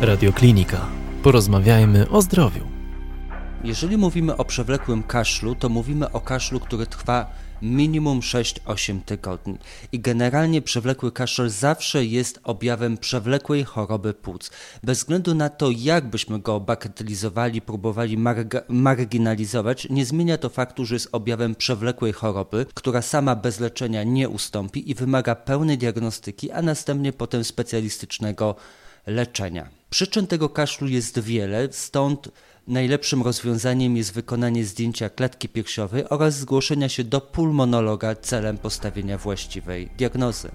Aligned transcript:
Radioklinika. 0.00 0.86
Porozmawiajmy 1.22 2.08
o 2.08 2.22
zdrowiu. 2.22 2.60
Jeżeli 3.64 3.96
mówimy 3.96 4.36
o 4.36 4.44
przewlekłym 4.44 5.02
kaszlu, 5.02 5.54
to 5.54 5.68
mówimy 5.68 6.12
o 6.12 6.20
kaszlu, 6.20 6.60
który 6.60 6.86
trwa 6.86 7.26
minimum 7.62 8.20
6-8 8.20 9.00
tygodni. 9.00 9.58
I 9.92 10.00
generalnie 10.00 10.62
przewlekły 10.62 11.12
kaszel 11.12 11.50
zawsze 11.50 12.04
jest 12.04 12.40
objawem 12.44 12.98
przewlekłej 12.98 13.64
choroby 13.64 14.14
płuc. 14.14 14.50
Bez 14.84 14.98
względu 14.98 15.34
na 15.34 15.48
to, 15.48 15.70
jak 15.70 16.10
byśmy 16.10 16.38
go 16.38 16.60
bagatelizowali, 16.60 17.60
próbowali 17.60 18.18
marginalizować, 18.68 19.86
nie 19.90 20.06
zmienia 20.06 20.38
to 20.38 20.48
faktu, 20.48 20.84
że 20.84 20.94
jest 20.94 21.08
objawem 21.12 21.54
przewlekłej 21.54 22.12
choroby, 22.12 22.66
która 22.74 23.02
sama 23.02 23.36
bez 23.36 23.60
leczenia 23.60 24.04
nie 24.04 24.28
ustąpi 24.28 24.90
i 24.90 24.94
wymaga 24.94 25.34
pełnej 25.34 25.78
diagnostyki, 25.78 26.50
a 26.50 26.62
następnie 26.62 27.12
potem 27.12 27.44
specjalistycznego 27.44 28.54
leczenia. 29.06 29.77
Przyczyn 29.90 30.26
tego 30.26 30.48
kaszlu 30.48 30.88
jest 30.88 31.18
wiele, 31.18 31.68
stąd 31.70 32.28
najlepszym 32.66 33.22
rozwiązaniem 33.22 33.96
jest 33.96 34.12
wykonanie 34.12 34.64
zdjęcia 34.64 35.10
klatki 35.10 35.48
piersiowej 35.48 36.08
oraz 36.08 36.38
zgłoszenia 36.38 36.88
się 36.88 37.04
do 37.04 37.20
pulmonologa 37.20 38.14
celem 38.14 38.58
postawienia 38.58 39.18
właściwej 39.18 39.88
diagnozy. 39.98 40.50